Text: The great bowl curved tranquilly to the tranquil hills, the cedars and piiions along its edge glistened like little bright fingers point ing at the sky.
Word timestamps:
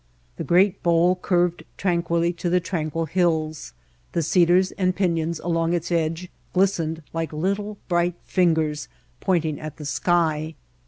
The 0.37 0.43
great 0.43 0.81
bowl 0.81 1.15
curved 1.15 1.63
tranquilly 1.77 2.33
to 2.33 2.49
the 2.49 2.59
tranquil 2.59 3.05
hills, 3.05 3.75
the 4.13 4.23
cedars 4.23 4.71
and 4.71 4.95
piiions 4.95 5.39
along 5.43 5.73
its 5.73 5.91
edge 5.91 6.31
glistened 6.53 7.03
like 7.13 7.31
little 7.31 7.77
bright 7.87 8.15
fingers 8.23 8.87
point 9.19 9.45
ing 9.45 9.59
at 9.59 9.77
the 9.77 9.85
sky. 9.85 10.55